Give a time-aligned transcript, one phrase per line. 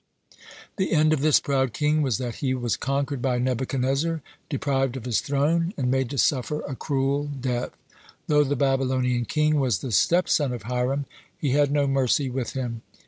[0.77, 5.03] The end of this proud king was that he was conquered by Nebuchadnezzar, deprived of
[5.03, 7.73] this throne, and made to suffer a cruel death.
[8.25, 11.05] Though the Babylonian king was the step son of Hiram,
[11.37, 12.81] he had no mercy with him.